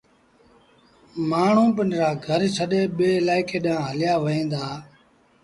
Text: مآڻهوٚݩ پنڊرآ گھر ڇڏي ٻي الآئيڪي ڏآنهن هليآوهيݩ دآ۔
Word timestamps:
مآڻهوٚݩ 1.29 1.75
پنڊرآ 1.75 2.09
گھر 2.25 2.41
ڇڏي 2.55 2.81
ٻي 2.97 3.09
الآئيڪي 3.21 3.57
ڏآنهن 3.65 3.85
هليآوهيݩ 3.89 4.49
دآ۔ 4.51 4.65